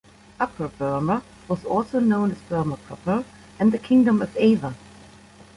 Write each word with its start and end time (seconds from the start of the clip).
Upper 0.39 0.67
Burma 0.67 1.21
was 1.47 1.63
also 1.63 1.99
known 1.99 2.31
as 2.31 2.39
Burma 2.49 2.77
proper 2.77 3.23
and 3.59 3.71
the 3.71 3.77
Kingdom 3.77 4.19
of 4.23 4.35
Ava. 4.35 4.73